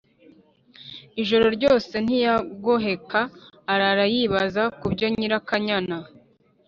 Ijoro 1.21 1.45
ryose 1.57 1.93
ntiyagoheka 2.05 3.19
arara 3.73 4.05
yibaza 4.13 4.63
ku 4.79 4.85
byo 4.93 5.07
Nyirakanyana 5.15 5.97